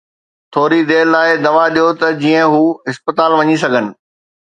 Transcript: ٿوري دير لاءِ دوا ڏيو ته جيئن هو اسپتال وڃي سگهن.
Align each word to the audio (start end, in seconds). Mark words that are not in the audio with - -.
ٿوري 0.51 0.81
دير 0.89 1.05
لاءِ 1.13 1.29
دوا 1.45 1.65
ڏيو 1.73 1.89
ته 1.99 2.07
جيئن 2.21 2.45
هو 2.53 2.63
اسپتال 2.89 3.31
وڃي 3.39 3.57
سگهن. 3.65 3.85